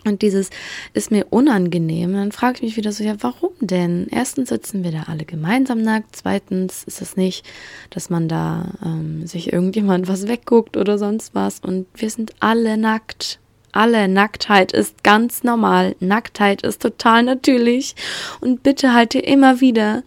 [0.04, 0.50] Und dieses
[0.94, 2.12] ist mir unangenehm.
[2.12, 4.08] Dann frage ich mich wieder so, ja, warum denn?
[4.10, 6.16] Erstens sitzen wir da alle gemeinsam nackt.
[6.16, 7.46] Zweitens ist es nicht,
[7.90, 11.60] dass man da ähm, sich irgendjemand was wegguckt oder sonst was.
[11.60, 13.38] Und wir sind alle nackt.
[13.70, 15.94] Alle Nacktheit ist ganz normal.
[16.00, 17.94] Nacktheit ist total natürlich.
[18.40, 20.02] Und bitte halt dir immer wieder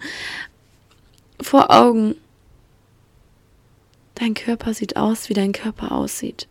[1.42, 2.16] vor Augen.
[4.16, 6.48] Dein Körper sieht aus, wie dein Körper aussieht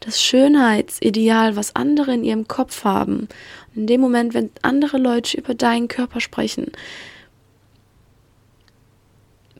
[0.00, 3.28] das Schönheitsideal, was andere in ihrem Kopf haben.
[3.74, 6.72] in dem Moment, wenn andere Leute über deinen Körper sprechen,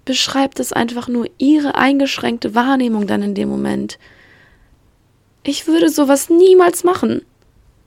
[0.05, 3.99] beschreibt es einfach nur ihre eingeschränkte Wahrnehmung dann in dem Moment.
[5.43, 7.25] Ich würde sowas niemals machen.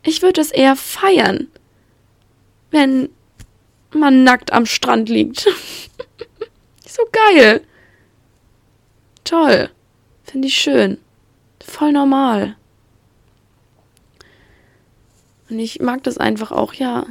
[0.03, 1.47] Ich würde es eher feiern,
[2.69, 3.09] wenn
[3.91, 5.41] man nackt am Strand liegt.
[6.87, 7.61] so geil.
[9.23, 9.69] Toll.
[10.23, 10.97] Finde ich schön.
[11.71, 12.57] Voll normal.
[15.49, 17.05] Und ich mag das einfach auch, ja.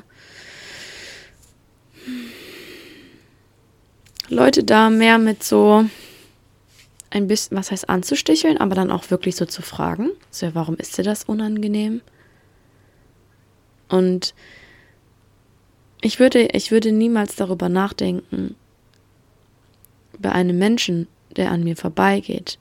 [4.29, 5.87] Leute da mehr mit so
[7.09, 10.11] ein bisschen, was heißt anzusticheln, aber dann auch wirklich so zu fragen.
[10.31, 12.03] So, ja, warum ist dir das unangenehm?
[13.89, 14.35] Und
[16.03, 18.57] ich würde, ich würde niemals darüber nachdenken,
[20.19, 22.59] bei einem Menschen, der an mir vorbeigeht,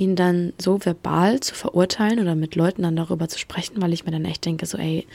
[0.00, 4.04] ihn dann so verbal zu verurteilen oder mit Leuten dann darüber zu sprechen, weil ich
[4.04, 5.06] mir dann echt denke, so, ey,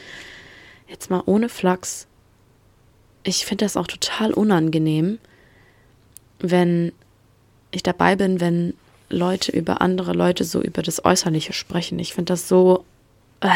[0.87, 2.07] jetzt mal ohne Flachs.
[3.23, 5.19] Ich finde das auch total unangenehm,
[6.39, 6.91] wenn
[7.71, 8.73] ich dabei bin, wenn
[9.09, 11.99] Leute über andere Leute so über das Äußerliche sprechen.
[11.99, 12.83] Ich finde das so,
[13.41, 13.49] äh,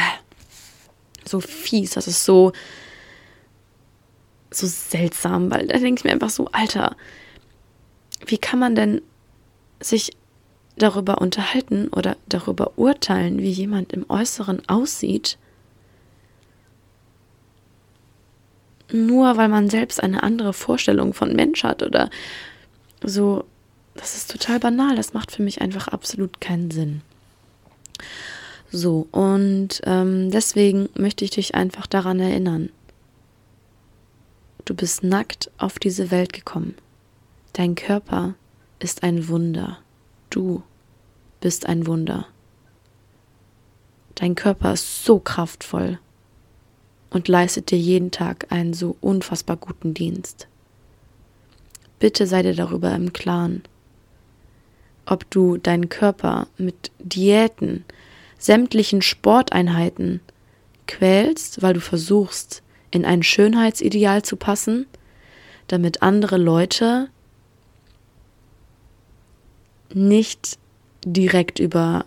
[1.25, 2.53] so fies, das ist so,
[4.51, 6.95] so seltsam, weil da denke ich mir einfach so, Alter,
[8.25, 9.01] wie kann man denn
[9.79, 10.11] sich
[10.77, 15.37] darüber unterhalten oder darüber urteilen, wie jemand im Äußeren aussieht,
[18.91, 22.09] nur weil man selbst eine andere Vorstellung von Mensch hat oder
[23.03, 23.43] so,
[23.95, 27.01] das ist total banal, das macht für mich einfach absolut keinen Sinn.
[28.71, 32.69] So, und ähm, deswegen möchte ich dich einfach daran erinnern.
[34.65, 36.75] Du bist nackt auf diese Welt gekommen.
[37.53, 38.35] Dein Körper
[38.79, 39.79] ist ein Wunder.
[40.37, 40.61] Du
[41.39, 42.27] bist ein Wunder.
[44.13, 45.97] Dein Körper ist so kraftvoll
[47.09, 50.47] und leistet dir jeden Tag einen so unfassbar guten Dienst.
[51.97, 53.63] Bitte sei dir darüber im Klaren,
[55.07, 57.83] ob du deinen Körper mit Diäten,
[58.37, 60.21] sämtlichen Sporteinheiten
[60.85, 64.85] quälst, weil du versuchst, in ein Schönheitsideal zu passen,
[65.65, 67.09] damit andere Leute
[69.93, 70.57] nicht
[71.05, 72.05] direkt über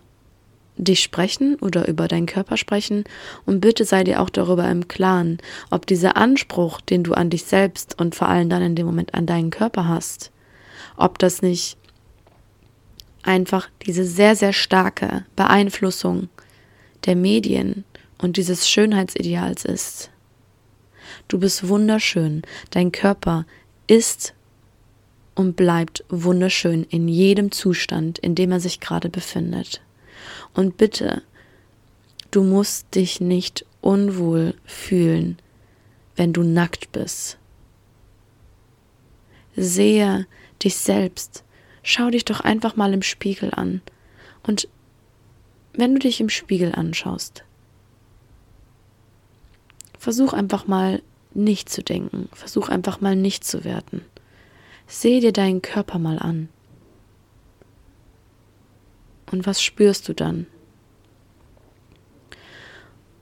[0.76, 3.04] dich sprechen oder über deinen Körper sprechen
[3.44, 5.38] und bitte sei dir auch darüber im Klaren,
[5.70, 9.14] ob dieser Anspruch, den du an dich selbst und vor allem dann in dem Moment
[9.14, 10.30] an deinen Körper hast,
[10.96, 11.76] ob das nicht
[13.22, 16.28] einfach diese sehr, sehr starke Beeinflussung
[17.04, 17.84] der Medien
[18.18, 20.10] und dieses Schönheitsideals ist.
[21.28, 23.46] Du bist wunderschön, dein Körper
[23.86, 24.34] ist
[25.34, 29.80] und bleibt wunderschön in jedem Zustand, in dem er sich gerade befindet.
[30.54, 31.22] Und bitte,
[32.30, 35.38] du musst dich nicht unwohl fühlen,
[36.16, 37.38] wenn du nackt bist.
[39.56, 40.26] Sehe
[40.62, 41.44] dich selbst,
[41.82, 43.80] schau dich doch einfach mal im Spiegel an
[44.42, 44.68] und
[45.72, 47.44] wenn du dich im Spiegel anschaust,
[49.98, 54.04] versuch einfach mal nicht zu denken, versuch einfach mal nicht zu werten.
[54.92, 56.48] Seh dir deinen Körper mal an.
[59.31, 60.48] Und was spürst du dann?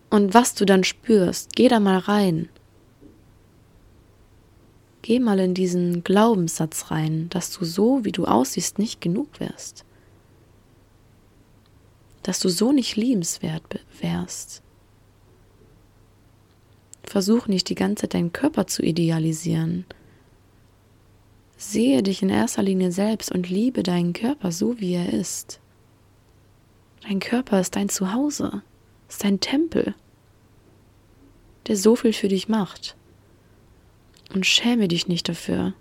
[0.08, 2.48] Und was du dann spürst, geh da mal rein.
[5.02, 9.84] Geh mal in diesen Glaubenssatz rein, dass du so, wie du aussiehst, nicht genug wärst.
[12.22, 14.62] Dass du so nicht liebenswert wärst.
[17.04, 19.84] Versuch nicht die ganze Zeit deinen Körper zu idealisieren.
[21.60, 25.60] Sehe dich in erster Linie selbst und liebe deinen Körper so, wie er ist.
[27.02, 28.62] Dein Körper ist dein Zuhause,
[29.08, 29.96] ist dein Tempel,
[31.66, 32.96] der so viel für dich macht.
[34.32, 35.74] Und schäme dich nicht dafür,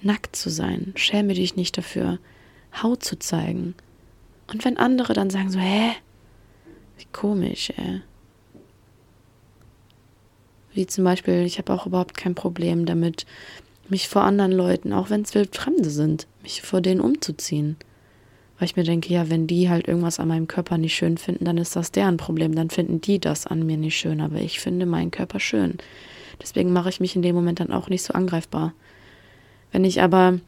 [0.00, 0.94] nackt zu sein.
[0.96, 2.18] Schäme dich nicht dafür,
[2.82, 3.74] Haut zu zeigen.
[4.46, 5.92] Und wenn andere dann sagen so, hä?
[6.96, 8.00] Wie komisch, ey.
[10.72, 13.26] Wie zum Beispiel, ich habe auch überhaupt kein Problem damit,
[13.88, 17.76] mich vor anderen Leuten, auch wenn es Wildfremde sind, mich vor denen umzuziehen.
[18.58, 21.46] Weil ich mir denke, ja, wenn die halt irgendwas an meinem Körper nicht schön finden,
[21.46, 22.54] dann ist das deren Problem.
[22.54, 24.20] Dann finden die das an mir nicht schön.
[24.20, 25.78] Aber ich finde meinen Körper schön.
[26.40, 28.74] Deswegen mache ich mich in dem Moment dann auch nicht so angreifbar.
[29.72, 30.40] Wenn ich aber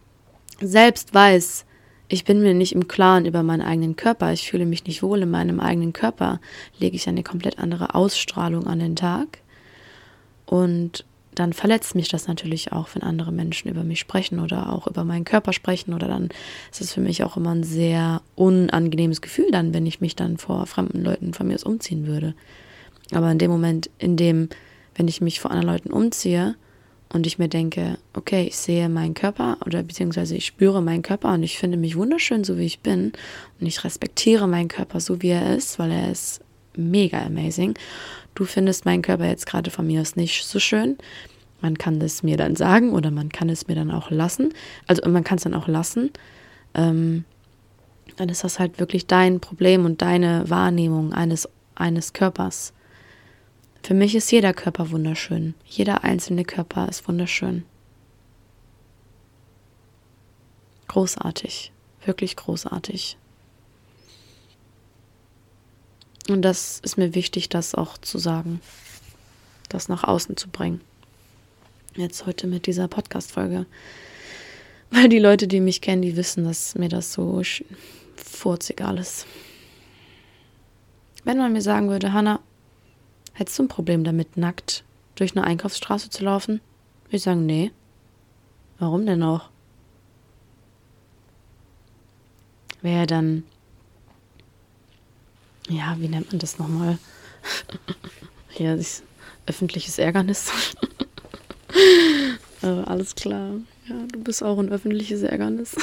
[0.61, 1.65] selbst weiß,
[2.09, 5.23] ich bin mir nicht im Klaren über meinen eigenen Körper, ich fühle mich nicht wohl
[5.23, 6.41] in meinem eigenen Körper,
[6.79, 9.39] lege ich eine komplett andere Ausstrahlung an den Tag.
[10.47, 14.87] Und dann verletzt mich das natürlich auch, wenn andere Menschen über mich sprechen oder auch
[14.87, 15.95] über meinen Körper sprechen.
[15.95, 16.29] Oder dann
[16.71, 20.37] ist es für mich auch immer ein sehr unangenehmes Gefühl dann, wenn ich mich dann
[20.37, 22.35] vor fremden Leuten von mir aus umziehen würde.
[23.13, 24.49] Aber in dem Moment, in dem,
[24.95, 26.55] wenn ich mich vor anderen Leuten umziehe
[27.13, 31.33] und ich mir denke, okay, ich sehe meinen Körper oder beziehungsweise ich spüre meinen Körper
[31.33, 33.13] und ich finde mich wunderschön, so wie ich bin
[33.61, 36.41] und ich respektiere meinen Körper so, wie er ist, weil er ist
[36.75, 37.75] mega amazing
[38.35, 40.99] du findest meinen Körper jetzt gerade von mir aus nicht so schön.
[41.61, 44.53] Man kann es mir dann sagen oder man kann es mir dann auch lassen.
[44.87, 46.11] Also man kann es dann auch lassen.
[46.75, 47.25] Ähm,
[48.17, 52.73] dann ist das halt wirklich dein Problem und deine Wahrnehmung eines, eines Körpers.
[53.83, 55.55] Für mich ist jeder Körper wunderschön.
[55.65, 57.65] Jeder einzelne Körper ist wunderschön.
[60.89, 61.73] Großartig.
[62.05, 63.17] Wirklich großartig.
[66.29, 68.61] Und das ist mir wichtig, das auch zu sagen,
[69.69, 70.81] das nach außen zu bringen.
[71.97, 73.67] Jetzt heute mit dieser Podcast-Folge.
[74.91, 77.43] Weil die Leute, die mich kennen, die wissen, dass mir das so
[78.17, 79.27] furzegal ist.
[81.25, 82.41] Wenn man mir sagen würde, Hanna,
[83.33, 86.61] hättest du ein Problem damit, nackt durch eine Einkaufsstraße zu laufen?
[87.05, 87.73] Würde ich sagen, nee.
[88.79, 89.49] Warum denn auch?
[92.81, 93.45] Wäre dann
[95.69, 96.99] ja, wie nennt man das nochmal?
[98.59, 98.77] ja,
[99.47, 100.51] öffentliches Ärgernis.
[102.63, 103.55] äh, alles klar.
[103.89, 105.75] Ja, du bist auch ein öffentliches Ärgernis.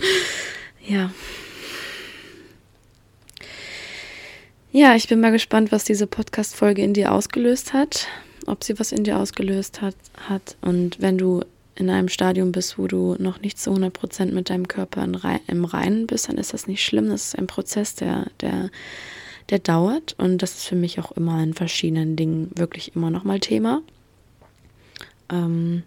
[0.86, 1.12] ja.
[4.72, 8.08] Ja, ich bin mal gespannt, was diese Podcast-Folge in dir ausgelöst hat.
[8.46, 9.94] Ob sie was in dir ausgelöst hat,
[10.28, 10.56] hat.
[10.62, 14.68] Und wenn du in einem Stadium bist, wo du noch nicht zu 100% mit deinem
[14.68, 15.04] Körper
[15.46, 17.08] im Reinen bist, dann ist das nicht schlimm.
[17.08, 18.70] Das ist ein Prozess, der, der,
[19.48, 20.14] der dauert.
[20.18, 23.82] Und das ist für mich auch immer in verschiedenen Dingen wirklich immer noch mal Thema.
[25.30, 25.82] Ähm,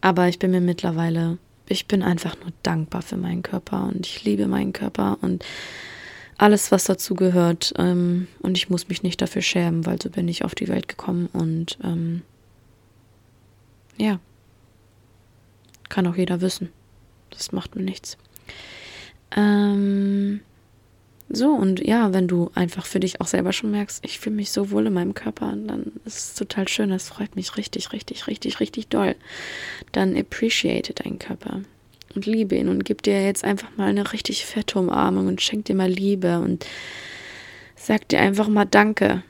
[0.00, 4.24] aber ich bin mir mittlerweile, ich bin einfach nur dankbar für meinen Körper und ich
[4.24, 5.44] liebe meinen Körper und
[6.36, 7.72] alles, was dazu gehört.
[7.78, 10.88] Ähm, und ich muss mich nicht dafür schämen, weil so bin ich auf die Welt
[10.88, 12.22] gekommen und ähm,
[13.96, 14.18] ja.
[15.92, 16.70] Kann auch jeder wissen.
[17.28, 18.16] Das macht mir nichts.
[19.36, 20.40] Ähm,
[21.28, 24.52] so, und ja, wenn du einfach für dich auch selber schon merkst, ich fühle mich
[24.52, 28.26] so wohl in meinem Körper, dann ist es total schön, das freut mich richtig, richtig,
[28.26, 29.16] richtig, richtig doll.
[29.92, 31.60] Dann appreciate deinen Körper
[32.14, 35.66] und liebe ihn und gib dir jetzt einfach mal eine richtig fette Umarmung und schenk
[35.66, 36.64] dir mal Liebe und
[37.76, 39.24] sag dir einfach mal Danke.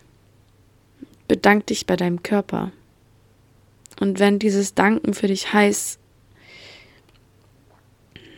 [1.26, 2.70] Bedank dich bei deinem Körper.
[3.98, 5.98] Und wenn dieses Danken für dich heißt,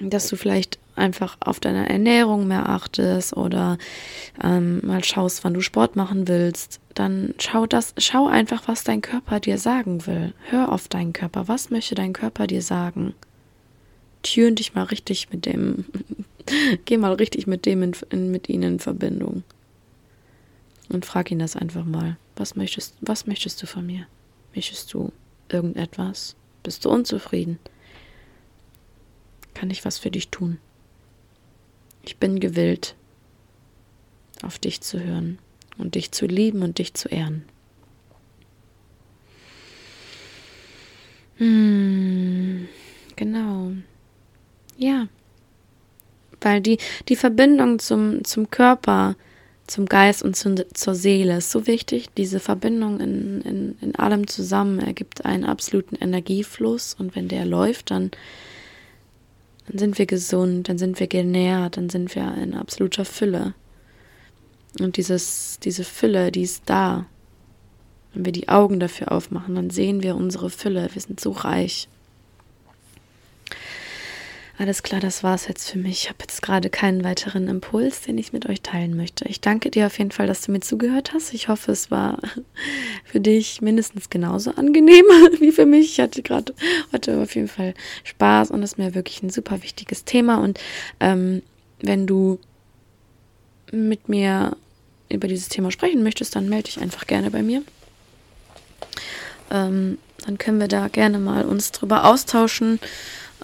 [0.01, 3.79] dass du vielleicht einfach auf deine Ernährung mehr achtest oder
[4.43, 9.01] ähm, mal schaust, wann du Sport machen willst, dann schau das, schau einfach, was dein
[9.01, 10.33] Körper dir sagen will.
[10.49, 11.49] Hör auf deinen Körper.
[11.49, 13.15] Was möchte dein Körper dir sagen?
[14.23, 15.85] Tune dich mal richtig mit dem,
[16.85, 19.43] geh mal richtig mit dem in, in, mit ihnen in Verbindung.
[20.89, 22.17] Und frag ihn das einfach mal.
[22.37, 24.07] Was möchtest, was möchtest du von mir?
[24.55, 25.13] Möchtest du
[25.49, 26.37] irgendetwas?
[26.63, 27.59] Bist du unzufrieden?
[29.65, 30.59] Kann ich was für dich tun?
[32.03, 32.97] Ich bin gewillt,
[34.43, 35.39] auf dich zu hören
[35.79, 37.47] und dich zu lieben und dich zu ehren.
[41.39, 42.69] Hm,
[43.17, 43.73] genau.
[44.77, 45.09] Ja.
[46.43, 46.77] Weil die,
[47.09, 49.17] die Verbindung zum, zum Körper,
[49.67, 52.11] zum Geist und zum, zur Seele ist so wichtig.
[52.19, 57.91] Diese Verbindung in, in, in allem zusammen ergibt einen absoluten Energiefluss und wenn der läuft,
[57.93, 58.11] dann,
[59.67, 63.55] dann sind wir gesund, dann sind wir genährt, dann sind wir in absoluter Fülle.
[64.81, 67.07] Und dieses, diese Fülle, die ist da.
[68.13, 70.89] Wenn wir die Augen dafür aufmachen, dann sehen wir unsere Fülle.
[70.93, 71.89] Wir sind so reich.
[74.57, 76.05] Alles klar, das war es jetzt für mich.
[76.05, 79.25] Ich habe jetzt gerade keinen weiteren Impuls, den ich mit euch teilen möchte.
[79.29, 81.35] Ich danke dir auf jeden Fall, dass du mir zugehört hast.
[81.35, 82.19] Ich hoffe, es war
[83.05, 85.05] für dich mindestens genauso angenehm
[85.41, 85.93] wie für mich.
[85.93, 86.55] Ich hatte gerade
[86.93, 87.75] heute auf jeden Fall
[88.05, 90.37] Spaß und es ist mir wirklich ein super wichtiges Thema.
[90.37, 90.61] Und
[91.01, 91.43] ähm,
[91.83, 92.39] wenn du
[93.73, 94.57] mit mir
[95.09, 97.65] über dieses Thema sprechen möchtest, dann melde dich einfach gerne bei mir.
[99.51, 102.79] Ähm, dann können wir da gerne mal uns drüber austauschen.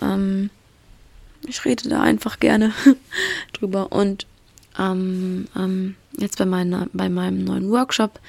[0.01, 0.51] Ähm,
[1.47, 2.73] ich rede da einfach gerne
[3.53, 3.93] drüber.
[3.93, 4.27] Und
[4.79, 8.21] ähm, ähm, jetzt bei, meiner, bei meinem neuen Workshop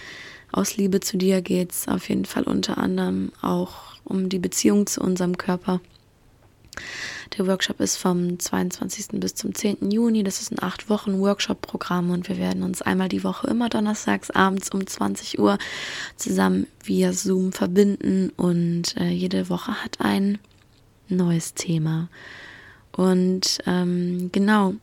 [0.51, 4.87] aus Liebe zu dir geht es auf jeden Fall unter anderem auch um die Beziehung
[4.87, 5.79] zu unserem Körper.
[7.37, 9.19] Der Workshop ist vom 22.
[9.19, 9.91] bis zum 10.
[9.91, 10.23] Juni.
[10.23, 14.31] Das ist ein acht Wochen Workshop-Programm und wir werden uns einmal die Woche immer donnerstags
[14.31, 15.57] abends um 20 Uhr
[16.17, 20.39] zusammen via Zoom verbinden und äh, jede Woche hat ein
[21.07, 22.09] neues Thema.
[22.91, 24.73] Und ähm, genau,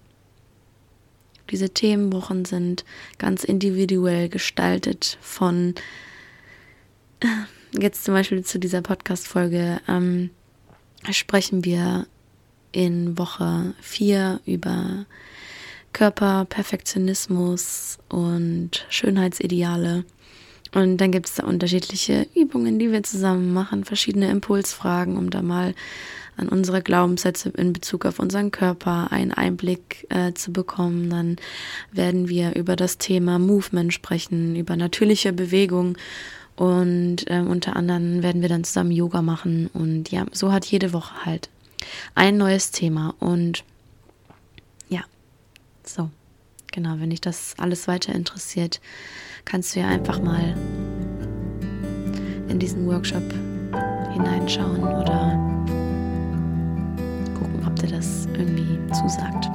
[1.50, 2.84] diese Themenwochen sind
[3.18, 5.74] ganz individuell gestaltet von
[7.20, 7.26] äh,
[7.78, 10.30] jetzt zum Beispiel zu dieser Podcast-Folge ähm,
[11.10, 12.06] sprechen wir
[12.72, 15.06] in Woche 4 über
[15.92, 20.04] Körper, Perfektionismus und Schönheitsideale.
[20.74, 25.40] Und dann gibt es da unterschiedliche Übungen, die wir zusammen machen, verschiedene Impulsfragen, um da
[25.40, 25.74] mal
[26.38, 31.10] an unsere Glaubenssätze in Bezug auf unseren Körper einen Einblick äh, zu bekommen.
[31.10, 31.36] Dann
[31.92, 35.96] werden wir über das Thema Movement sprechen, über natürliche Bewegung
[36.58, 39.68] und äh, unter anderem werden wir dann zusammen Yoga machen.
[39.72, 41.50] Und ja, so hat jede Woche halt
[42.16, 43.14] ein neues Thema.
[43.20, 43.64] Und
[44.88, 45.02] ja,
[45.84, 46.10] so.
[46.72, 48.80] Genau, wenn dich das alles weiter interessiert,
[49.44, 50.54] kannst du ja einfach mal
[52.48, 53.22] in diesen Workshop
[54.12, 55.47] hineinschauen oder
[57.78, 59.48] dir das irgendwie zusagt.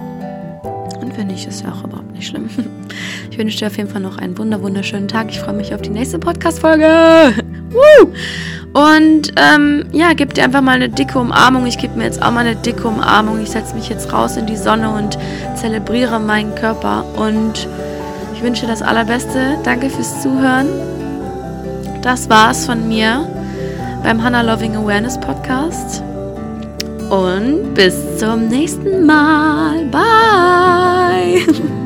[1.01, 2.49] Und wenn nicht, ist ja auch überhaupt nicht schlimm.
[3.32, 5.32] Ich wünsche dir auf jeden Fall noch einen wunder wunderschönen Tag.
[5.32, 7.34] Ich freue mich auf die nächste Podcast-Folge.
[8.74, 11.65] Und ähm, ja, gib dir einfach mal eine dicke Umarmung.
[11.65, 13.41] Ich gebe mir jetzt auch mal eine dicke Umarmung.
[13.41, 15.17] Ich setze mich jetzt raus in die Sonne und
[15.55, 17.05] zelebriere meinen Körper.
[17.15, 17.67] Und
[18.36, 19.57] ich wünsche dir das Allerbeste.
[19.63, 20.67] Danke fürs Zuhören.
[22.01, 23.28] Das war's von mir
[24.03, 26.03] beim Hannah Loving Awareness Podcast
[27.09, 29.85] und bis zum nächsten Mal.
[29.85, 31.45] Bye!